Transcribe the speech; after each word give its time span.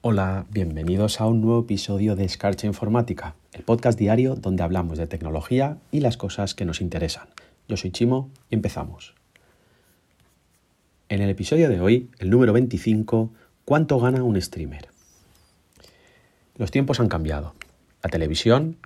Hola, 0.00 0.46
bienvenidos 0.50 1.20
a 1.20 1.26
un 1.26 1.40
nuevo 1.40 1.62
episodio 1.62 2.14
de 2.14 2.24
Escarcha 2.24 2.68
Informática, 2.68 3.34
el 3.52 3.64
podcast 3.64 3.98
diario 3.98 4.36
donde 4.36 4.62
hablamos 4.62 4.96
de 4.96 5.08
tecnología 5.08 5.78
y 5.90 5.98
las 5.98 6.16
cosas 6.16 6.54
que 6.54 6.64
nos 6.64 6.80
interesan. 6.80 7.26
Yo 7.66 7.76
soy 7.76 7.90
Chimo 7.90 8.30
y 8.48 8.54
empezamos. 8.54 9.16
En 11.08 11.20
el 11.20 11.28
episodio 11.28 11.68
de 11.68 11.80
hoy, 11.80 12.10
el 12.20 12.30
número 12.30 12.52
25, 12.52 13.32
¿cuánto 13.64 13.98
gana 13.98 14.22
un 14.22 14.40
streamer? 14.40 14.86
Los 16.54 16.70
tiempos 16.70 17.00
han 17.00 17.08
cambiado. 17.08 17.56
La 18.00 18.08
televisión 18.08 18.76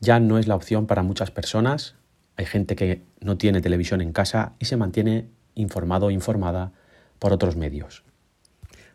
ya 0.00 0.18
no 0.18 0.38
es 0.38 0.48
la 0.48 0.56
opción 0.56 0.88
para 0.88 1.04
muchas 1.04 1.30
personas. 1.30 1.94
Hay 2.36 2.46
gente 2.46 2.74
que 2.74 3.02
no 3.20 3.38
tiene 3.38 3.60
televisión 3.60 4.00
en 4.00 4.12
casa 4.12 4.54
y 4.58 4.64
se 4.64 4.76
mantiene 4.76 5.28
informado 5.54 6.06
o 6.06 6.10
informada 6.10 6.72
por 7.20 7.32
otros 7.32 7.54
medios. 7.54 8.02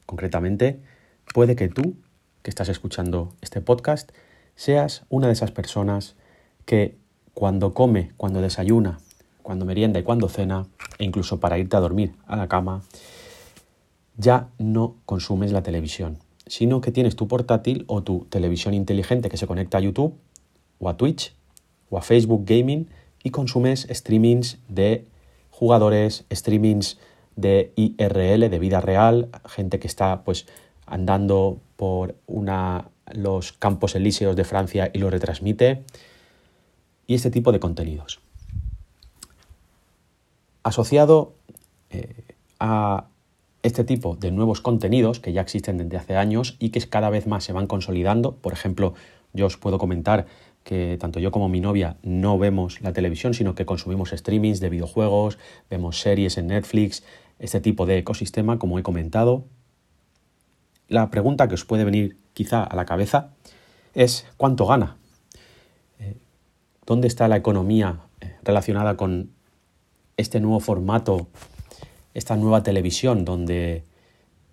Concretamente, 0.06 0.82
puede 1.34 1.56
que 1.56 1.70
tú, 1.70 1.96
que 2.42 2.50
estás 2.50 2.70
escuchando 2.70 3.34
este 3.42 3.62
podcast, 3.62 4.12
seas 4.56 5.06
una 5.10 5.28
de 5.28 5.34
esas 5.34 5.52
personas 5.52 6.16
que 6.66 6.98
cuando 7.34 7.74
come, 7.74 8.12
cuando 8.18 8.42
desayuna, 8.42 9.00
cuando 9.42 9.66
merienda 9.66 10.00
y 10.00 10.04
cuando 10.04 10.30
cena, 10.30 10.68
e 10.98 11.06
incluso 11.06 11.40
para 11.40 11.58
irte 11.58 11.76
a 11.76 11.80
dormir 11.80 12.14
a 12.26 12.36
la 12.36 12.48
cama, 12.48 12.82
ya 14.18 14.50
no 14.58 14.96
consumes 15.06 15.52
la 15.52 15.64
televisión, 15.64 16.20
sino 16.48 16.82
que 16.82 16.92
tienes 16.92 17.16
tu 17.16 17.28
portátil 17.28 17.86
o 17.88 18.04
tu 18.04 18.26
televisión 18.30 18.74
inteligente 18.74 19.30
que 19.30 19.38
se 19.38 19.48
conecta 19.48 19.80
a 19.80 19.82
YouTube 19.82 20.16
o 20.80 20.90
a 20.90 20.98
Twitch 20.98 21.36
o 21.90 21.98
a 21.98 22.02
Facebook 22.02 22.44
Gaming 22.46 22.90
y 23.24 23.32
consumes 23.32 23.88
streamings 23.90 24.60
de 24.68 25.06
jugadores, 25.50 26.26
streamings 26.32 27.00
de 27.36 27.72
IRL, 27.76 28.50
de 28.50 28.60
vida 28.60 28.82
real, 28.82 29.30
gente 29.46 29.80
que 29.80 29.88
está 29.88 30.24
pues 30.24 30.46
andando 30.94 31.60
por 31.76 32.16
una, 32.28 32.90
los 33.12 33.52
campos 33.52 33.96
elíseos 33.96 34.36
de 34.36 34.44
Francia 34.44 34.92
y 34.94 35.00
lo 35.00 35.10
retransmite, 35.10 35.84
y 37.08 37.16
este 37.16 37.32
tipo 37.32 37.52
de 37.52 37.60
contenidos. 37.60 38.20
Asociado 40.62 41.34
eh, 41.90 42.36
a 42.60 43.08
este 43.64 43.84
tipo 43.84 44.16
de 44.16 44.30
nuevos 44.30 44.62
contenidos 44.62 45.20
que 45.20 45.34
ya 45.34 45.42
existen 45.42 45.78
desde 45.78 45.98
hace 45.98 46.16
años 46.16 46.58
y 46.60 46.70
que 46.70 46.80
cada 46.82 47.10
vez 47.10 47.26
más 47.26 47.44
se 47.44 47.54
van 47.54 47.66
consolidando, 47.66 48.36
por 48.36 48.54
ejemplo, 48.54 48.94
yo 49.34 49.48
os 49.48 49.58
puedo 49.58 49.80
comentar 49.80 50.28
que 50.64 50.98
tanto 51.00 51.20
yo 51.20 51.32
como 51.32 51.50
mi 51.50 51.60
novia 51.60 51.98
no 52.04 52.38
vemos 52.38 52.82
la 52.82 52.94
televisión, 52.94 53.34
sino 53.34 53.56
que 53.56 53.66
consumimos 53.66 54.12
streamings 54.12 54.60
de 54.60 54.70
videojuegos, 54.70 55.40
vemos 55.72 56.00
series 56.00 56.38
en 56.38 56.48
Netflix, 56.48 57.04
este 57.40 57.60
tipo 57.60 57.88
de 57.88 57.98
ecosistema, 57.98 58.60
como 58.60 58.78
he 58.78 58.84
comentado, 58.84 59.46
la 60.88 61.10
pregunta 61.10 61.48
que 61.48 61.56
os 61.56 61.66
puede 61.66 61.84
venir 61.84 62.18
quizá 62.34 62.64
a 62.64 62.76
la 62.76 62.86
cabeza 62.86 63.32
es 63.94 64.26
¿cuánto 64.38 64.66
gana? 64.66 64.98
Eh, 66.00 66.16
¿Dónde 66.86 67.08
está 67.08 67.28
la 67.28 67.38
economía 67.38 68.00
eh, 68.22 68.36
relacionada 68.44 68.98
con 68.98 69.32
este 70.18 70.40
nuevo 70.40 70.60
formato, 70.60 71.28
esta 72.14 72.36
nueva 72.36 72.64
televisión 72.64 73.26
donde 73.26 73.84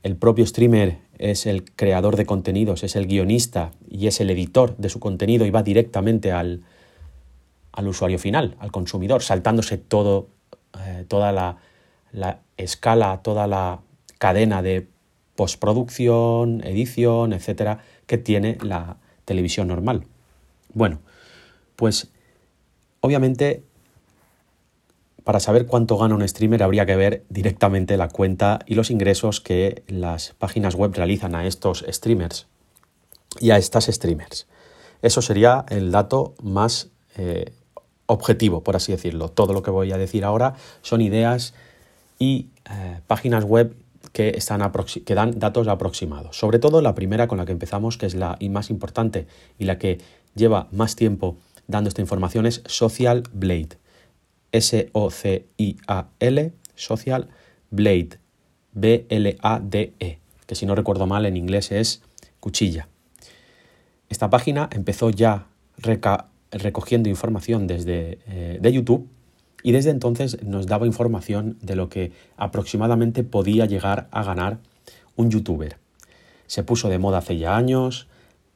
el 0.03 0.17
propio 0.17 0.47
streamer 0.47 0.98
es 1.19 1.47
el 1.47 1.70
creador 1.73 2.17
de 2.17 2.25
contenidos, 2.25 2.83
es 2.83 2.97
el 2.97 3.06
guionista 3.06 3.73
y 3.89 4.06
es 4.06 4.20
el 4.20 4.31
editor 4.31 4.77
de 4.78 4.89
su 4.89 5.01
contenido 5.01 5.45
y 5.45 5.51
va 5.51 5.62
directamente 5.62 6.33
al, 6.33 6.62
usuario 7.84 8.19
final, 8.19 8.56
al 8.58 8.73
consumidor, 8.73 9.23
saltándose 9.23 9.77
todo, 9.77 10.28
eh, 10.78 11.05
toda 11.08 11.33
la, 11.33 11.58
la 12.12 12.41
escala, 12.56 13.20
toda 13.23 13.47
la 13.47 13.81
cadena 14.19 14.62
de 14.62 14.86
postproducción, 15.41 16.62
edición, 16.66 17.33
etcétera, 17.33 17.78
que 18.06 18.19
tiene 18.19 18.58
la 18.60 18.98
televisión 19.24 19.69
normal. 19.69 20.05
Bueno, 20.74 20.98
pues 21.77 22.08
obviamente 23.00 23.62
para 25.24 25.40
saber 25.40 25.64
cuánto 25.64 25.96
gana 25.96 26.14
un 26.14 26.29
streamer 26.29 26.62
habría 26.62 26.84
que 26.84 26.95
ver 26.95 27.24
directamente 27.30 27.96
la 27.96 28.08
cuenta 28.08 28.58
y 28.67 28.74
los 28.74 28.90
ingresos 28.90 29.40
que 29.40 29.83
las 29.89 30.34
páginas 30.36 30.74
web 30.74 30.92
realizan 30.95 31.34
a 31.34 31.46
estos 31.46 31.86
streamers 31.89 32.46
y 33.40 33.48
a 33.48 33.56
estas 33.56 33.86
streamers. 33.86 34.46
Eso 35.00 35.23
sería 35.23 35.64
el 35.70 35.90
dato 35.90 36.34
más 36.42 36.90
eh, 37.17 37.55
objetivo, 38.05 38.62
por 38.62 38.77
así 38.77 38.92
decirlo. 38.92 39.30
Todo 39.30 39.55
lo 39.55 39.62
que 39.62 39.70
voy 39.70 39.90
a 39.90 39.96
decir 39.96 40.23
ahora 40.23 40.56
son 40.83 41.00
ideas 41.00 41.55
y 42.18 42.48
eh, 42.70 43.00
páginas 43.06 43.45
web 43.45 43.74
que, 44.13 44.31
están 44.31 44.61
que 45.05 45.15
dan 45.15 45.39
datos 45.39 45.69
aproximados. 45.69 46.39
Sobre 46.39 46.59
todo 46.59 46.83
la 46.83 46.95
primera 46.95 47.29
con 47.29 47.39
la 47.39 47.47
que 47.47 47.53
empezamos, 47.53 47.97
que 47.97 48.07
es 48.07 48.15
la 48.15 48.39
más 48.51 48.71
importante 48.71 49.27
y 49.59 49.65
la 49.65 49.79
que 49.79 49.98
lleva 50.35 50.69
más 50.73 50.97
tiempo 50.97 51.37
dando 51.67 51.89
esta 51.89 52.01
información, 52.01 52.47
es 52.47 52.63
Social 52.67 53.23
Blade. 53.33 53.79
S-O-C-I-A-L, 54.53 56.53
Social 56.75 57.29
Blade. 57.71 58.19
B-L-A-D-E, 58.73 60.19
que 60.47 60.55
si 60.55 60.67
no 60.67 60.75
recuerdo 60.75 61.07
mal 61.07 61.27
en 61.27 61.37
inglés 61.37 61.73
es 61.73 62.03
cuchilla. 62.39 62.89
Esta 64.09 64.31
página 64.31 64.69
empezó 64.73 65.11
ya 65.11 65.47
recogiendo 66.51 67.09
información 67.09 67.67
desde 67.67 68.19
eh, 68.27 68.59
de 68.61 68.73
YouTube 68.73 69.09
y 69.63 69.73
desde 69.73 69.91
entonces 69.91 70.43
nos 70.43 70.67
daba 70.67 70.87
información 70.87 71.59
de 71.63 71.77
lo 71.77 71.89
que 71.89 72.13
aproximadamente 72.37 73.25
podía 73.25 73.67
llegar 73.67 74.09
a 74.11 74.23
ganar 74.23 74.59
un 75.17 75.31
youtuber. 75.31 75.77
Se 76.47 76.63
puso 76.63 76.89
de 76.89 76.98
moda 76.98 77.19
hace 77.19 77.37
ya 77.39 77.57
años 77.57 78.09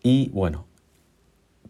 y 0.02 0.28
bueno, 0.30 0.64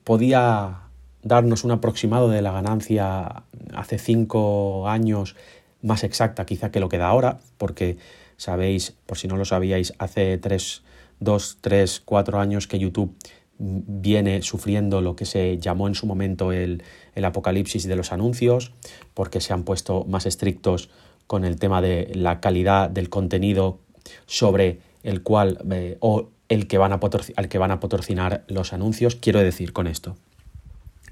podía 0.05 0.81
darnos 1.23 1.65
un 1.65 1.73
aproximado 1.73 2.29
de 2.29 2.43
la 2.43 2.53
ganancia 2.53 3.45
hace 3.75 3.99
cinco 3.99 4.89
años 4.89 5.37
más 5.83 6.05
exacta 6.05 6.47
quizá 6.47 6.71
que 6.71 6.81
lo 6.81 6.89
que 6.89 6.99
da 6.99 7.09
ahora, 7.09 7.41
porque 7.59 7.99
sabéis, 8.37 8.95
por 9.07 9.19
si 9.19 9.29
no 9.29 9.37
lo 9.37 9.45
sabíais, 9.45 9.95
hace 9.99 10.39
tres, 10.39 10.83
dos, 11.21 11.59
tres, 11.61 12.01
cuatro 12.05 12.41
años 12.41 12.67
que 12.67 12.79
YouTube 12.79 13.15
viene 13.59 14.43
sufriendo 14.43 15.01
lo 15.01 15.17
que 15.17 15.27
se 15.27 15.59
llamó 15.59 15.89
en 15.89 15.95
su 15.95 16.07
momento 16.07 16.53
el, 16.53 16.83
apocalipsis 17.23 17.87
de 17.87 17.97
los 17.97 18.13
anuncios, 18.13 18.73
porque 19.15 19.41
se 19.41 19.53
han 19.53 19.65
puesto 19.65 20.05
más 20.05 20.27
estrictos 20.27 20.91
con 21.27 21.45
el 21.45 21.59
tema 21.59 21.81
de 21.81 22.11
la 22.15 22.41
calidad 22.41 22.91
del 22.91 23.09
contenido 23.09 23.79
sobre 24.27 24.81
el 25.03 25.23
cual 25.23 25.59
eh, 25.71 25.97
o 26.01 26.29
el 26.49 26.67
que 26.67 26.79
van 26.79 26.93
a 26.93 27.01
al 27.37 27.49
que 27.49 27.59
van 27.59 27.71
a 27.71 27.81
patrocinar 27.81 28.45
los 28.49 28.73
anuncios. 28.73 29.17
Quiero 29.17 29.41
decir 29.41 29.73
con 29.73 29.87
esto, 29.87 30.17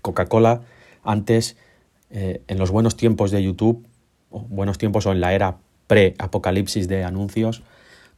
Coca-Cola 0.02 0.62
antes, 1.04 1.56
eh, 2.10 2.42
en 2.48 2.58
los 2.58 2.70
buenos 2.70 2.96
tiempos 2.96 3.30
de 3.30 3.42
YouTube, 3.42 3.86
o 4.30 4.40
buenos 4.40 4.78
tiempos 4.78 5.06
o 5.06 5.12
en 5.12 5.20
la 5.20 5.32
era 5.32 5.58
pre-apocalipsis 5.86 6.88
de 6.88 7.04
anuncios, 7.04 7.62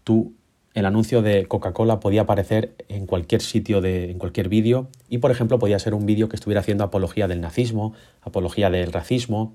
tú 0.03 0.35
el 0.75 0.87
anuncio 0.87 1.23
de 1.23 1.47
Coca-Cola 1.47 2.01
podía 2.01 2.23
aparecer 2.23 2.75
en 2.89 3.07
cualquier 3.07 3.41
sitio, 3.41 3.81
de, 3.81 4.11
en 4.11 4.19
cualquier 4.19 4.49
vídeo, 4.49 4.89
y 5.09 5.19
por 5.19 5.31
ejemplo 5.31 5.59
podía 5.59 5.79
ser 5.79 5.95
un 5.95 6.05
vídeo 6.05 6.29
que 6.29 6.37
estuviera 6.37 6.61
haciendo 6.61 6.83
apología 6.83 7.29
del 7.29 7.41
nazismo, 7.41 7.95
apología 8.23 8.71
del 8.71 8.93
racismo, 8.93 9.55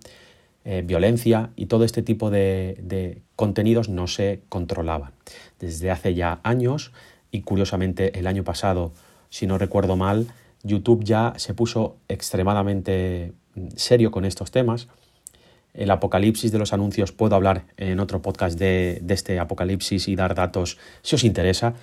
eh, 0.63 0.81
violencia, 0.85 1.51
y 1.57 1.65
todo 1.65 1.83
este 1.83 2.01
tipo 2.03 2.31
de, 2.31 2.77
de 2.81 3.21
contenidos 3.35 3.89
no 3.89 4.07
se 4.07 4.41
controlaban. 4.47 5.11
Desde 5.59 5.91
hace 5.91 6.15
ya 6.15 6.39
años, 6.43 6.93
y 7.31 7.41
curiosamente 7.41 8.17
el 8.17 8.25
año 8.25 8.45
pasado, 8.45 8.93
si 9.29 9.45
no 9.45 9.57
recuerdo 9.57 9.97
mal, 9.97 10.27
YouTube 10.63 11.03
ya 11.03 11.33
se 11.35 11.53
puso 11.53 11.97
extremadamente 12.07 13.33
serio 13.75 14.11
con 14.11 14.23
estos 14.23 14.51
temas 14.51 14.87
el 15.73 15.91
apocalipsis 15.91 16.51
de 16.51 16.59
los 16.59 16.73
anuncios, 16.73 17.11
puedo 17.11 17.35
hablar 17.35 17.65
en 17.77 17.99
otro 17.99 18.21
podcast 18.21 18.57
de, 18.57 19.01
este 19.07 19.39
apocalipsis 19.39 20.07
y 20.07 20.15
dar 20.15 20.35
datos 20.35 20.77
si 21.01 21.15
os 21.15 21.23
interesa. 21.23 21.73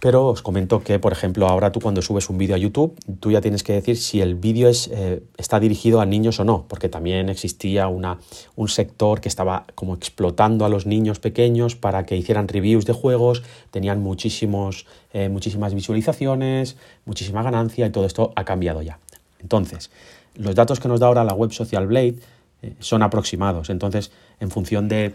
Pero 0.00 0.26
os 0.26 0.42
comento 0.42 0.82
que, 0.82 0.98
por 0.98 1.12
ejemplo, 1.12 1.46
ahora 1.46 1.70
tú 1.70 1.78
cuando 1.78 2.02
subes 2.02 2.28
un 2.28 2.36
vídeo 2.36 2.56
a 2.56 2.58
YouTube, 2.58 2.98
tú 3.20 3.30
ya 3.30 3.40
tienes 3.40 3.62
que 3.62 3.72
decir 3.72 3.96
si 3.96 4.20
el 4.20 4.34
vídeo 4.34 4.68
es, 4.68 4.88
eh, 4.92 5.22
está 5.36 5.60
dirigido 5.60 6.00
a 6.00 6.06
niños 6.06 6.40
o 6.40 6.44
no, 6.44 6.64
porque 6.66 6.88
también 6.88 7.28
existía 7.28 7.86
una, 7.86 8.18
un 8.56 8.66
sector 8.66 9.20
que 9.20 9.28
estaba 9.28 9.64
como 9.76 9.94
explotando 9.94 10.64
a 10.64 10.68
los 10.68 10.86
niños 10.86 11.20
pequeños 11.20 11.76
para 11.76 12.04
que 12.04 12.16
hicieran 12.16 12.48
reviews 12.48 12.84
de 12.84 12.94
juegos, 12.94 13.44
tenían 13.70 14.02
muchísimos, 14.02 14.86
eh, 15.12 15.28
muchísimas 15.28 15.72
visualizaciones, 15.72 16.76
muchísima 17.04 17.44
ganancia 17.44 17.86
y 17.86 17.90
todo 17.90 18.04
esto 18.04 18.32
ha 18.34 18.44
cambiado 18.44 18.82
ya. 18.82 18.98
Entonces, 19.38 19.92
los 20.34 20.56
datos 20.56 20.80
que 20.80 20.88
nos 20.88 20.98
da 20.98 21.06
ahora 21.06 21.22
la 21.22 21.34
web 21.34 21.52
Social 21.52 21.86
Blade 21.86 22.16
eh, 22.62 22.74
son 22.78 23.02
aproximados. 23.02 23.70
Entonces, 23.70 24.12
en 24.40 24.50
función 24.50 24.88
de, 24.88 25.14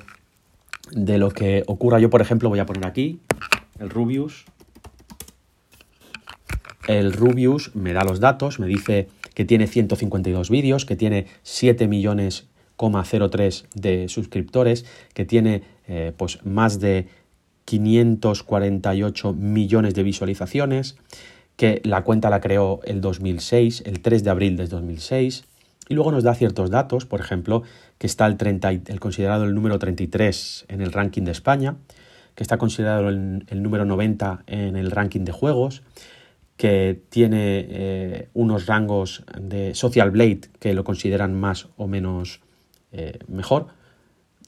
de 0.91 1.17
lo 1.17 1.31
que 1.31 1.63
ocurra, 1.67 1.99
yo 1.99 2.09
por 2.09 2.21
ejemplo 2.21 2.49
voy 2.49 2.59
a 2.59 2.65
poner 2.65 2.85
aquí 2.85 3.19
el 3.79 3.89
Rubius. 3.89 4.45
El 6.87 7.13
Rubius 7.13 7.75
me 7.75 7.93
da 7.93 8.03
los 8.03 8.19
datos, 8.19 8.59
me 8.59 8.67
dice 8.67 9.09
que 9.33 9.45
tiene 9.45 9.67
152 9.67 10.49
vídeos, 10.49 10.85
que 10.85 10.95
tiene 10.95 11.27
7 11.43 11.87
millones 11.87 12.47
de 13.75 14.07
suscriptores, 14.07 14.85
que 15.13 15.25
tiene 15.25 15.63
eh, 15.87 16.13
pues 16.15 16.45
más 16.45 16.79
de 16.79 17.07
548 17.65 19.33
millones 19.33 19.95
de 19.95 20.03
visualizaciones, 20.03 20.95
que 21.55 21.81
la 21.83 22.03
cuenta 22.03 22.29
la 22.29 22.39
creó 22.39 22.79
el 22.83 23.01
2006, 23.01 23.83
el 23.85 23.99
3 23.99 24.23
de 24.23 24.29
abril 24.29 24.57
de 24.57 24.67
2006, 24.67 25.43
y 25.89 25.93
luego 25.93 26.11
nos 26.11 26.23
da 26.23 26.35
ciertos 26.35 26.69
datos, 26.69 27.05
por 27.05 27.19
ejemplo, 27.19 27.63
que 27.97 28.07
está 28.07 28.25
el, 28.25 28.37
30, 28.37 28.69
el 28.69 28.99
considerado 28.99 29.45
el 29.45 29.55
número 29.55 29.79
33 29.79 30.65
en 30.67 30.81
el 30.81 30.91
ranking 30.91 31.23
de 31.23 31.31
España, 31.31 31.77
que 32.35 32.43
está 32.43 32.57
considerado 32.57 33.09
el, 33.09 33.63
número 33.63 33.85
90 33.85 34.43
en 34.47 34.75
el 34.75 34.91
ranking 34.91 35.21
de 35.21 35.31
juegos, 35.31 35.83
que 36.55 37.01
tiene 37.09 37.65
eh, 37.69 38.29
unos 38.33 38.65
rangos 38.65 39.23
de 39.39 39.75
Social 39.75 40.11
Blade 40.11 40.41
que 40.59 40.73
lo 40.73 40.83
consideran 40.83 41.33
más 41.33 41.67
o 41.77 41.87
menos 41.87 42.41
eh, 42.91 43.19
mejor. 43.27 43.67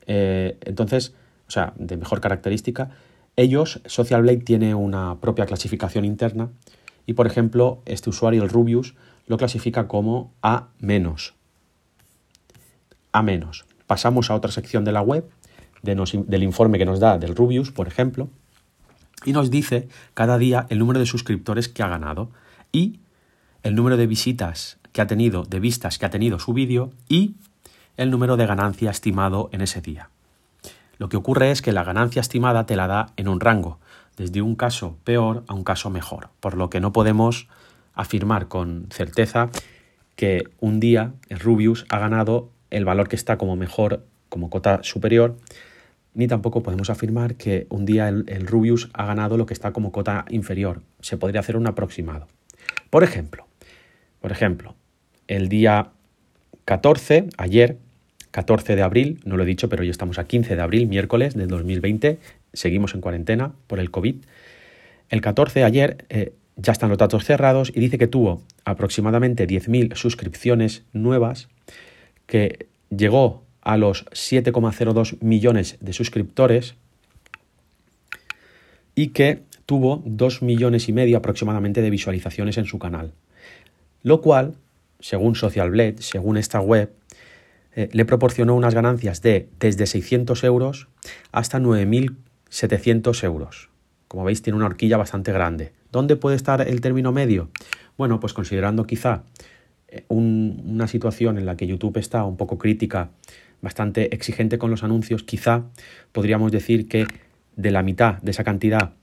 Eh, 0.07 0.57
entonces, 0.61 1.13
o 1.47 1.51
sea, 1.51 1.73
de 1.77 1.97
mejor 1.97 2.19
característica. 2.19 2.91
Ellos, 3.35 3.81
Social 3.85 4.21
Blade 4.23 4.39
tiene 4.39 4.75
una 4.75 5.19
propia 5.19 5.45
clasificación 5.45 6.03
interna 6.03 6.49
y, 7.05 7.13
por 7.13 7.25
ejemplo, 7.25 7.81
este 7.85 8.09
usuario, 8.09 8.43
el 8.43 8.49
Rubius, 8.49 8.95
lo 9.29 9.37
clasifica 9.37 9.87
como 9.87 10.33
A. 10.41 10.67
A. 13.13 13.25
Pasamos 13.87 14.29
a 14.29 14.35
otra 14.35 14.51
sección 14.51 14.83
de 14.83 14.91
la 14.91 15.01
web, 15.01 15.29
del 15.81 16.43
informe 16.43 16.77
que 16.77 16.85
nos 16.85 16.99
da 16.99 17.17
del 17.17 17.35
Rubius, 17.35 17.71
por 17.71 17.87
ejemplo, 17.87 18.27
y 19.23 19.31
nos 19.31 19.49
dice 19.49 19.87
cada 20.13 20.37
día 20.37 20.65
el 20.69 20.79
número 20.79 20.99
de 20.99 21.05
suscriptores 21.05 21.69
que 21.69 21.83
ha 21.83 21.87
ganado 21.87 22.31
y 22.71 22.99
el 23.63 23.75
número 23.75 23.97
de 23.97 24.07
visitas 24.07 24.79
que 24.93 25.01
ha 25.01 25.07
tenido, 25.07 25.43
de 25.43 25.59
vistas 25.59 25.99
que 25.99 26.05
ha 26.05 26.09
tenido 26.09 26.39
su 26.39 26.53
vídeo 26.53 26.91
y 27.07 27.35
el 27.97 28.09
número 28.09 28.35
de 28.35 28.47
ganancia 28.47 28.89
estimado 28.89 29.49
en 29.51 29.61
ese 29.61 29.81
día. 29.81 30.09
Lo 30.97 31.07
que 31.07 31.17
ocurre 31.17 31.51
es 31.51 31.61
que 31.61 31.71
la 31.71 31.83
ganancia 31.83 32.21
estimada 32.21 32.65
te 32.65 32.75
la 32.75 32.87
da 32.87 33.13
en 33.15 33.27
un 33.27 33.39
rango, 33.39 33.79
desde 34.17 34.41
un 34.41 34.55
caso 34.55 34.97
peor 35.03 35.43
a 35.47 35.53
un 35.53 35.63
caso 35.63 35.89
mejor, 35.89 36.29
por 36.39 36.55
lo 36.55 36.69
que 36.69 36.79
no 36.79 36.91
podemos 36.93 37.47
afirmar 37.99 38.47
con 38.47 38.87
certeza 38.91 39.49
que 40.15 40.43
un 40.61 40.79
día 40.79 41.11
Rubius 41.29 41.85
ha 41.89 41.99
ganado 41.99 42.49
el 42.69 42.85
valor 42.85 43.09
que 43.09 43.17
está 43.17 43.37
como 43.37 43.57
mejor, 43.57 44.05
como 44.29 44.49
cota 44.49 44.79
superior, 44.83 45.35
ni 46.13 46.27
tampoco 46.27 46.63
podemos 46.63 46.89
afirmar 46.89 47.35
que 47.35 47.67
un 47.69 47.85
día 47.85 48.07
el, 48.07 48.47
Rubius 48.47 48.89
ha 48.93 49.05
ganado 49.05 49.37
lo 49.37 49.45
que 49.45 49.53
está 49.53 49.73
como 49.73 49.91
cota 49.91 50.25
inferior. 50.29 50.81
Se 51.01 51.17
podría 51.17 51.41
hacer 51.41 51.57
un 51.57 51.67
aproximado. 51.67 52.27
Por 52.89 53.03
ejemplo, 53.03 53.47
por 54.21 54.31
ejemplo, 54.31 54.75
el 55.27 55.49
día 55.49 55.89
14, 56.65 57.27
ayer, 57.37 57.77
14 58.31 58.77
de 58.77 58.81
abril, 58.81 59.19
no 59.25 59.35
lo 59.35 59.43
he 59.43 59.45
dicho, 59.45 59.67
pero 59.67 59.81
hoy 59.81 59.89
estamos 59.89 60.19
a 60.19 60.23
15 60.23 60.55
de 60.55 60.61
abril, 60.61 60.87
miércoles 60.87 61.33
del 61.33 61.49
2020, 61.49 62.17
seguimos 62.53 62.95
en 62.95 63.01
cuarentena 63.01 63.51
por 63.67 63.79
el 63.79 63.91
COVID. 63.91 64.15
El 65.09 65.21
14, 65.21 65.63
ayer, 65.63 66.05
eh, 66.09 66.33
ya 66.61 66.73
están 66.73 66.89
los 66.89 66.97
datos 66.97 67.25
cerrados 67.25 67.71
y 67.73 67.79
dice 67.79 67.97
que 67.97 68.07
tuvo 68.07 68.41
aproximadamente 68.65 69.47
10.000 69.47 69.95
suscripciones 69.95 70.83
nuevas, 70.93 71.47
que 72.25 72.67
llegó 72.89 73.43
a 73.61 73.77
los 73.77 74.05
7,02 74.07 75.17
millones 75.21 75.77
de 75.79 75.93
suscriptores 75.93 76.75
y 78.95 79.09
que 79.09 79.43
tuvo 79.65 80.03
2 80.05 80.41
millones 80.41 80.89
y 80.89 80.93
medio 80.93 81.17
aproximadamente 81.17 81.81
de 81.81 81.89
visualizaciones 81.89 82.57
en 82.57 82.65
su 82.65 82.79
canal. 82.79 83.13
Lo 84.03 84.21
cual, 84.21 84.55
según 84.99 85.35
Social 85.35 85.71
Blade, 85.71 85.97
según 85.99 86.37
esta 86.37 86.59
web, 86.59 86.91
eh, 87.75 87.89
le 87.91 88.05
proporcionó 88.05 88.55
unas 88.55 88.73
ganancias 88.73 89.21
de 89.21 89.47
desde 89.59 89.85
600 89.85 90.43
euros 90.43 90.87
hasta 91.31 91.59
9.700 91.59 93.23
euros. 93.23 93.69
Como 94.07 94.25
veis, 94.25 94.41
tiene 94.41 94.57
una 94.57 94.65
horquilla 94.65 94.97
bastante 94.97 95.31
grande. 95.31 95.78
¿Dónde 95.91 96.15
puede 96.15 96.35
estar 96.35 96.61
el 96.67 96.81
término 96.81 97.11
medio? 97.11 97.49
Bueno, 97.97 98.19
pues 98.19 98.33
considerando 98.33 98.85
quizá 98.85 99.23
eh, 99.87 100.03
una 100.07 100.87
situación 100.87 101.37
en 101.37 101.45
la 101.45 101.57
que 101.57 101.67
YouTube 101.67 101.97
está 101.97 102.23
un 102.23 102.37
poco 102.37 102.57
crítica 102.57 103.09
bastante 103.61 104.13
exigente 104.15 104.57
con 104.57 104.71
los 104.71 104.83
anuncios, 104.83 105.23
quizá 105.23 105.63
podríamos 106.11 106.51
decir 106.51 106.87
que 106.87 107.07
de 107.55 107.71
la 107.71 107.83
mitad 107.83 108.21
de 108.21 108.31
esa 108.31 108.43
cantidad 108.43 108.93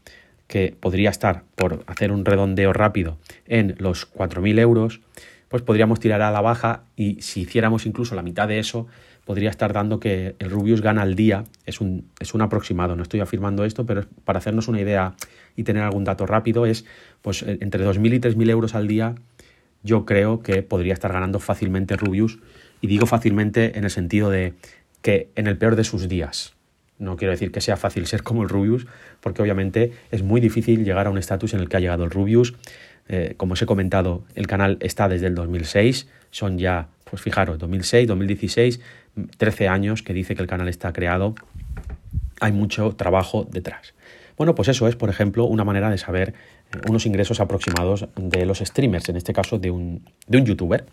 que 0.46 0.74
podría 0.78 1.10
estar, 1.10 1.42
por 1.56 1.84
hacer 1.86 2.12
un 2.12 2.24
redondeo 2.24 2.72
rápido, 2.72 3.18
en 3.46 3.74
los 3.78 4.10
4.000 4.12 4.60
euros, 4.60 5.00
pues 5.48 5.62
podríamos 5.62 6.00
tirar 6.00 6.22
a 6.22 6.31
la 6.31 6.40
baja 6.40 6.84
y 6.96 7.20
si 7.22 7.43
hiciéramos 7.43 7.87
incluso 7.87 8.14
la 8.14 8.22
mitad 8.22 8.48
de 8.48 8.58
eso, 8.58 8.87
podría 9.25 9.50
estar 9.50 9.72
dando 9.72 9.98
que 10.00 10.37
el 10.38 10.50
Rubius 10.50 10.82
gana 10.82 11.02
al 11.02 11.16
día, 11.16 11.44
es 11.64 11.81
un, 11.81 12.08
es 12.20 12.34
un 12.34 12.43
aproximado, 12.43 12.96
no 12.96 13.02
estoy 13.02 13.20
afirmando 13.20 13.64
esto, 13.64 13.84
pero 13.87 14.04
para 14.25 14.38
hacernos 14.38 14.69
una 14.69 14.81
idea 14.81 15.14
y 15.56 15.64
tener 15.64 15.82
algún 15.82 16.04
dato 16.04 16.26
rápido, 16.26 16.66
es 16.66 16.84
pues 17.22 17.43
entre 17.43 17.84
2.000 17.84 18.14
y 18.14 18.20
3.000 18.20 18.50
euros 18.50 18.75
al 18.75 18.87
día, 18.87 19.14
yo 19.82 20.04
creo 20.04 20.43
que 20.43 20.62
podría 20.62 20.94
estar 20.94 21.12
ganando 21.12 21.38
fácilmente 21.38 21.96
Rubius 21.96 22.38
y 22.81 22.87
digo 22.87 23.06
fácilmente 23.06 23.78
en 23.78 23.84
el 23.84 23.90
sentido 23.90 24.31
de 24.31 24.54
que 25.02 25.31
en 25.34 25.46
el 25.46 25.56
peor 25.56 25.76
de 25.76 25.84
sus 25.84 26.08
días. 26.08 26.54
No 26.98 27.16
quiero 27.16 27.32
decir 27.32 27.52
que 27.52 27.60
sea 27.60 27.76
fácil 27.76 28.06
ser 28.06 28.22
como 28.22 28.43
el 28.43 28.48
Rubius, 28.48 28.87
porque 29.20 29.43
obviamente 29.43 29.93
es 30.10 30.22
muy 30.22 30.40
difícil 30.40 30.84
llegar 30.84 31.06
a 31.06 31.10
un 31.10 31.19
estatus 31.19 31.52
en 31.54 31.60
el 31.60 31.69
que 31.69 31.76
ha 31.76 31.81
llegado 31.81 32.04
el 32.04 32.10
Rubius. 32.10 32.54
Eh, 33.08 33.35
como 33.37 33.55
os 33.55 33.62
he 33.62 33.67
comentado, 33.67 34.25
el 34.35 34.47
canal 34.47 34.79
está 34.81 35.08
desde 35.08 35.26
el 35.26 35.35
2006, 35.35 36.08
son 36.31 36.58
ya, 36.58 36.88
pues 37.05 37.23
fijaros, 37.23 37.58
2006, 37.58 38.08
2016, 38.08 38.81
13 39.38 39.69
años 39.69 40.03
que 40.03 40.12
dice 40.12 40.35
que 40.35 40.43
el 40.43 40.49
canal 40.49 40.69
está 40.69 40.93
creado. 40.93 41.35
Hay 42.41 42.53
mucho 42.53 42.93
trabajo 42.97 43.47
detrás. 43.50 43.94
Bueno, 44.37 44.55
pues 44.55 44.69
eso 44.69 44.87
es, 44.87 44.97
por 44.97 45.08
ejemplo, 45.08 45.44
una 45.44 45.64
manera 45.64 45.88
de 45.88 45.97
saber 45.97 46.35
unos 46.88 47.06
ingresos 47.06 47.41
aproximados 47.41 48.08
de 48.17 48.44
los 48.44 48.58
streamers, 48.58 49.08
en 49.08 49.17
este 49.17 49.32
caso 49.32 49.58
de 49.58 49.70
un, 49.70 50.05
de 50.26 50.38
un 50.38 50.44
youtuber. 50.44 50.85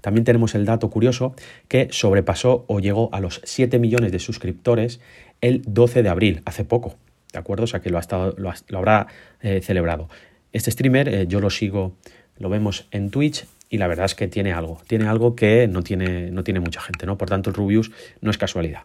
También 0.00 0.24
tenemos 0.24 0.54
el 0.54 0.66
dato 0.66 0.90
curioso 0.90 1.34
que 1.68 1.88
sobrepasó 1.90 2.64
o 2.68 2.80
llegó 2.80 3.08
a 3.12 3.20
los 3.20 3.40
7 3.44 3.78
millones 3.78 4.12
de 4.12 4.18
suscriptores 4.18 5.00
el 5.40 5.62
12 5.66 6.02
de 6.02 6.08
abril, 6.10 6.42
hace 6.44 6.64
poco, 6.64 6.96
¿de 7.32 7.38
acuerdo? 7.38 7.64
O 7.64 7.66
sea 7.66 7.80
que 7.80 7.88
lo, 7.90 7.96
ha 7.96 8.00
estado, 8.00 8.34
lo, 8.36 8.78
habrá 8.78 9.06
eh, 9.40 9.60
celebrado. 9.62 10.08
Este 10.52 10.70
streamer 10.70 11.08
eh, 11.08 11.26
yo 11.26 11.40
lo 11.40 11.50
sigo, 11.50 11.96
lo 12.38 12.48
vemos 12.48 12.86
en 12.90 13.10
Twitch 13.10 13.46
y 13.68 13.78
la 13.78 13.86
verdad 13.86 14.06
es 14.06 14.16
que 14.16 14.26
tiene 14.26 14.52
algo, 14.52 14.80
tiene 14.88 15.06
algo 15.06 15.36
que 15.36 15.68
no 15.68 15.82
tiene, 15.82 16.32
no 16.32 16.42
tiene 16.42 16.58
mucha 16.58 16.80
gente, 16.80 17.06
¿no? 17.06 17.16
Por 17.16 17.28
tanto, 17.28 17.50
el 17.50 17.54
Rubius 17.54 17.92
no 18.20 18.32
es 18.32 18.36
casualidad. 18.36 18.82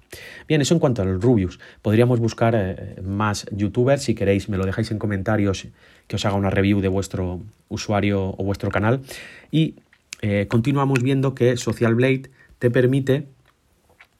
Bien, 0.48 0.62
eso 0.62 0.76
en 0.76 0.80
cuanto 0.80 1.02
al 1.02 1.20
Rubius. 1.20 1.60
Podríamos 1.82 2.20
buscar 2.20 2.54
eh, 2.56 3.02
más 3.02 3.48
youtubers, 3.52 4.04
si 4.04 4.14
queréis 4.14 4.48
me 4.48 4.58
lo 4.58 4.66
dejáis 4.66 4.92
en 4.92 5.00
comentarios 5.00 5.68
que 6.08 6.18
os 6.18 6.26
haga 6.26 6.36
una 6.36 6.52
review 6.52 6.82
de 6.82 6.88
vuestro 6.88 7.42
usuario 7.68 8.36
o 8.38 8.44
vuestro 8.44 8.70
canal. 8.70 9.02
Y 9.50 9.76
eh, 10.22 10.46
continuamos 10.48 11.02
viendo 11.02 11.34
que 11.34 11.58
Social 11.58 11.96
Blade 11.96 12.30
te 12.60 12.70
permite 12.70 13.26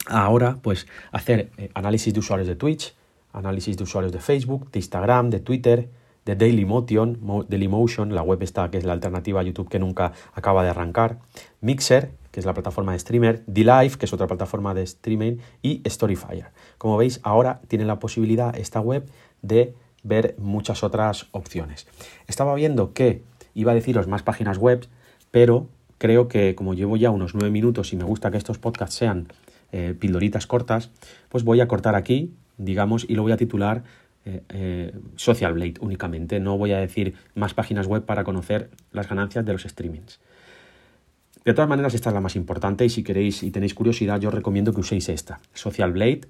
ahora 0.08 0.58
pues 0.64 0.88
hacer 1.12 1.52
análisis 1.76 2.12
de 2.12 2.20
usuarios 2.20 2.48
de 2.48 2.56
Twitch, 2.56 2.96
análisis 3.34 3.78
de 3.78 3.84
usuarios 3.84 4.12
de 4.12 4.20
Facebook, 4.20 4.72
de 4.72 4.80
Instagram, 4.80 5.30
de 5.30 5.40
Twitter, 5.42 5.90
de 6.26 6.36
Dailymotion, 6.36 7.20
Dailymotion, 7.48 8.14
la 8.14 8.24
web 8.24 8.42
esta 8.42 8.70
que 8.72 8.78
es 8.78 8.84
la 8.84 8.94
alternativa 8.94 9.40
a 9.40 9.44
YouTube 9.44 9.70
que 9.70 9.80
nunca 9.80 10.14
acaba 10.34 10.64
de 10.64 10.70
arrancar, 10.70 11.20
Mixer, 11.62 12.12
que 12.32 12.40
es 12.40 12.46
la 12.46 12.54
plataforma 12.54 12.92
de 12.92 13.00
streamer, 13.00 13.44
D-Live, 13.48 13.98
que 13.98 14.06
es 14.06 14.14
otra 14.14 14.28
plataforma 14.28 14.74
de 14.74 14.84
streaming, 14.84 15.38
y 15.62 15.82
Storyfire. 15.88 16.48
Como 16.78 16.98
veis, 16.98 17.22
ahora 17.24 17.62
tiene 17.68 17.86
la 17.86 18.00
posibilidad 18.00 18.56
esta 18.58 18.82
web 18.82 19.10
de 19.42 19.74
ver 20.04 20.36
muchas 20.38 20.84
otras 20.84 21.28
opciones. 21.32 21.88
Estaba 22.28 22.54
viendo 22.56 22.94
que 22.94 23.24
iba 23.54 23.72
a 23.72 23.76
deciros 23.76 24.08
más 24.08 24.22
páginas 24.24 24.58
web, 24.58 24.86
pero 25.32 25.70
creo 25.98 26.28
que 26.28 26.56
como 26.56 26.74
llevo 26.74 26.98
ya 26.98 27.10
unos 27.10 27.36
nueve 27.36 27.52
minutos 27.52 27.94
y 27.94 27.96
me 27.96 28.04
gusta 28.04 28.32
que 28.32 28.38
estos 28.38 28.58
podcasts 28.58 28.96
sean 28.96 29.28
eh, 29.72 29.96
pildoritas 29.98 30.46
cortas, 30.46 30.92
pues 31.30 31.44
voy 31.44 31.62
a 31.62 31.68
cortar 31.68 31.96
aquí, 31.96 32.34
digamos, 32.58 33.06
y 33.08 33.16
lo 33.16 33.24
voy 33.24 33.32
a 33.32 33.38
titular 33.38 33.84
eh, 34.26 34.42
eh, 34.50 34.94
Social 35.16 35.54
Blade 35.54 35.76
únicamente. 35.80 36.40
No 36.40 36.58
voy 36.58 36.72
a 36.72 36.80
decir 36.80 37.16
más 37.36 37.54
páginas 37.54 37.88
web 37.88 38.06
para 38.06 38.24
conocer 38.24 38.70
las 38.92 39.08
ganancias 39.08 39.46
de 39.46 39.54
los 39.54 39.64
streamings. 39.64 40.20
De 41.44 41.54
todas 41.54 41.70
maneras, 41.70 41.94
esta 41.94 42.10
es 42.10 42.16
la 42.16 42.22
más 42.22 42.36
importante 42.36 42.86
y 42.86 42.90
si 42.90 43.04
queréis 43.04 43.44
y 43.44 43.52
tenéis 43.52 43.76
curiosidad, 43.76 44.20
yo 44.20 44.30
os 44.30 44.36
recomiendo 44.36 44.74
que 44.74 44.80
uséis 44.80 45.10
esta. 45.10 45.40
Social 45.54 45.92
Blade 45.92 46.22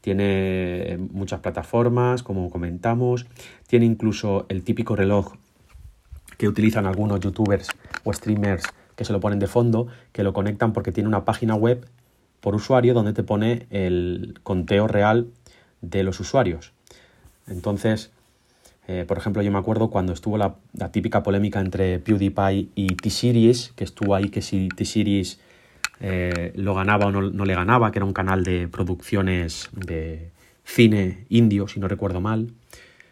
tiene 0.00 0.98
muchas 1.12 1.40
plataformas, 1.40 2.22
como 2.22 2.50
comentamos, 2.50 3.26
tiene 3.68 3.86
incluso 3.86 4.46
el 4.48 4.62
típico 4.64 4.96
reloj 4.96 5.34
que 6.36 6.48
utilizan 6.48 6.86
algunos 6.86 7.20
youtubers 7.20 7.68
o 8.04 8.12
streamers 8.12 8.64
que 8.96 9.04
se 9.04 9.12
lo 9.12 9.20
ponen 9.20 9.38
de 9.38 9.46
fondo, 9.46 9.86
que 10.12 10.24
lo 10.24 10.32
conectan 10.32 10.72
porque 10.72 10.90
tiene 10.90 11.08
una 11.08 11.24
página 11.24 11.54
web 11.54 11.86
por 12.40 12.54
usuario 12.54 12.94
donde 12.94 13.12
te 13.12 13.22
pone 13.22 13.66
el 13.70 14.38
conteo 14.42 14.88
real 14.88 15.28
de 15.80 16.02
los 16.02 16.18
usuarios. 16.20 16.72
Entonces, 17.48 18.10
eh, 18.88 19.04
por 19.06 19.18
ejemplo, 19.18 19.42
yo 19.42 19.50
me 19.50 19.58
acuerdo 19.58 19.90
cuando 19.90 20.12
estuvo 20.12 20.38
la, 20.38 20.56
típica 20.92 21.22
polémica 21.22 21.60
entre 21.60 21.98
PewDiePie 21.98 22.68
y 22.74 22.86
T-Series, 22.94 23.72
que 23.74 23.84
estuvo 23.84 24.14
ahí 24.14 24.28
que 24.28 24.42
si 24.42 24.68
T-Series 24.68 25.40
eh, 26.00 26.52
lo 26.54 26.74
ganaba 26.74 27.06
o 27.06 27.10
no, 27.10 27.22
no, 27.22 27.44
le 27.44 27.54
ganaba, 27.54 27.90
que 27.90 27.98
era 27.98 28.06
un 28.06 28.12
canal 28.12 28.44
de 28.44 28.68
producciones 28.68 29.70
de 29.72 30.30
cine 30.64 31.24
indio, 31.28 31.68
si 31.68 31.80
no 31.80 31.88
recuerdo 31.88 32.20
mal. 32.20 32.52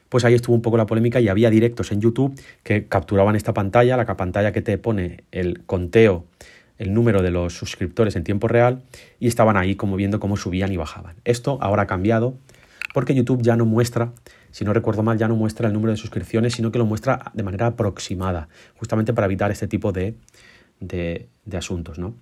pues 0.08 0.24
ahí 0.24 0.34
estuvo 0.34 0.54
un 0.54 0.62
poco 0.62 0.76
la 0.76 0.86
polémica 0.86 1.20
y 1.20 1.28
había 1.28 1.50
directos 1.50 1.90
en 1.90 2.00
YouTube 2.00 2.40
que 2.62 2.86
capturaban 2.86 3.34
esta 3.34 3.52
pantalla, 3.52 3.96
la 3.96 4.06
pantalla 4.16 4.52
que 4.52 4.62
te 4.62 4.78
pone 4.78 5.24
el 5.32 5.64
conteo, 5.64 6.24
el 6.78 6.94
número 6.94 7.22
de 7.22 7.30
los 7.32 7.54
suscriptores 7.54 8.14
en 8.14 8.22
tiempo 8.22 8.46
real 8.46 8.82
y 9.18 9.26
estaban 9.26 9.56
ahí 9.56 9.74
como 9.74 9.96
viendo 9.96 10.20
cómo 10.20 10.36
subían 10.36 10.72
y 10.72 10.76
bajaban. 10.76 11.16
Esto 11.24 11.58
ahora 11.60 11.82
ha 11.82 11.86
cambiado 11.86 12.34
porque 12.94 13.12
YouTube 13.12 13.42
ya 13.42 13.56
no 13.56 13.66
muestra, 13.66 14.12
si 14.52 14.64
no 14.64 14.72
recuerdo 14.72 15.02
mal, 15.02 15.18
ya 15.18 15.26
no 15.26 15.34
muestra 15.34 15.66
el 15.66 15.74
número 15.74 15.90
de 15.90 15.96
suscripciones, 15.96 16.52
sino 16.54 16.70
que 16.70 16.78
lo 16.78 16.86
muestra 16.86 17.32
de 17.34 17.42
manera 17.42 17.66
aproximada, 17.66 18.48
justamente 18.76 19.12
para 19.12 19.24
evitar 19.26 19.50
este 19.50 19.66
tipo 19.66 19.90
de, 19.90 20.14
de, 20.78 21.28
asuntos, 21.56 21.98
¿no? 21.98 22.14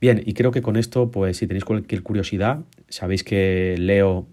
Bien, 0.00 0.22
y 0.24 0.32
creo 0.32 0.52
que 0.52 0.62
con 0.62 0.76
esto, 0.76 1.10
pues 1.10 1.36
si 1.36 1.46
tenéis 1.46 1.66
cualquier 1.66 2.02
curiosidad, 2.02 2.60
sabéis 2.88 3.24
que 3.24 3.76
leo 3.78 4.26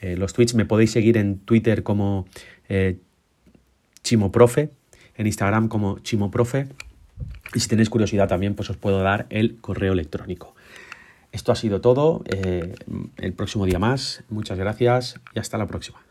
eh, 0.00 0.16
los 0.16 0.32
tweets, 0.32 0.54
me 0.54 0.64
podéis 0.64 0.92
seguir 0.92 1.18
en 1.18 1.38
Twitter 1.38 1.82
como 1.82 2.26
eh, 2.70 2.96
Chimoprofe, 4.02 4.70
en 5.18 5.26
Instagram 5.26 5.68
como 5.68 5.98
Chimoprofe, 5.98 6.68
y 7.54 7.60
si 7.60 7.68
tenéis 7.68 7.90
curiosidad 7.90 8.26
también, 8.26 8.54
pues 8.54 8.70
os 8.70 8.78
puedo 8.78 9.02
dar 9.02 9.26
el 9.28 9.58
correo 9.60 9.92
electrónico. 9.92 10.55
Esto 11.32 11.52
ha 11.52 11.56
sido 11.56 11.80
todo, 11.80 12.22
eh, 12.26 12.74
el 13.16 13.32
próximo 13.34 13.66
día 13.66 13.78
más, 13.78 14.24
muchas 14.28 14.58
gracias 14.58 15.20
y 15.34 15.38
hasta 15.38 15.58
la 15.58 15.66
próxima. 15.66 16.05